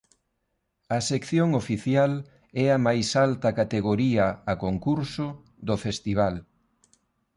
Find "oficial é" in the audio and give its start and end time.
1.61-2.65